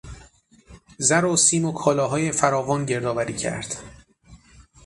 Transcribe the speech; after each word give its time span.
زر 0.97 1.25
و 1.25 1.37
سیم 1.37 1.65
و 1.65 1.71
کالاهای 1.73 2.31
فراوان 2.31 2.85
گردآوری 2.85 3.35
کرد. 3.35 3.75